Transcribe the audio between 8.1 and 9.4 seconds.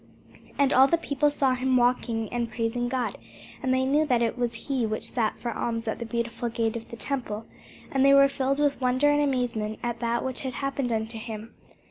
were filled with wonder and